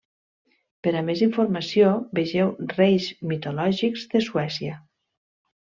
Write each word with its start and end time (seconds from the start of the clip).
Per 0.87 0.93
a 1.01 1.03
més 1.09 1.21
informació, 1.25 1.91
vegeu 2.21 2.51
Reis 2.73 3.13
mitològics 3.35 4.09
de 4.17 4.25
Suècia. 4.31 4.83